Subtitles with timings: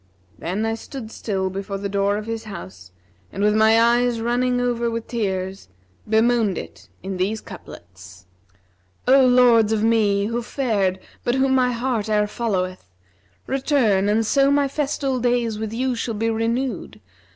[0.39, 2.91] Then I stood still before the door of his house
[3.31, 5.67] and with my eyes running over with tears,
[6.09, 8.25] bemoaned it in these couplets,
[9.07, 14.25] 'O Lords of me, who fared but whom my heart e'er followeth, * Return and
[14.25, 16.99] so my festal days with you shall be renewed!